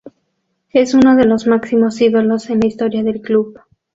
Es 0.71 0.95
uno 0.95 1.15
de 1.15 1.25
los 1.25 1.45
máximos 1.45 2.01
ídolos 2.01 2.49
en 2.49 2.59
la 2.61 2.65
historia 2.65 3.03
del 3.03 3.21
club. 3.21 3.59